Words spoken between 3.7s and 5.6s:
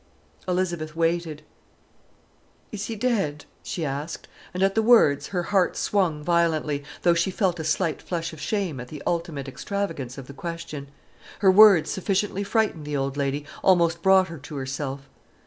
asked, and at the words her